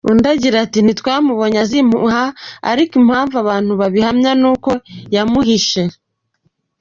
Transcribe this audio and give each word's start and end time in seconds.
Undi 0.09 0.25
yagize 0.31 0.57
ati 0.65 0.79
“Ntitwabibonye 0.81 1.57
azimuha, 1.65 2.23
ariko 2.71 2.93
impamvu 3.01 3.35
abantu 3.43 3.71
babihamya 3.81 4.31
ni 4.41 4.47
uko 4.53 4.71
yamuhishe. 5.15 5.81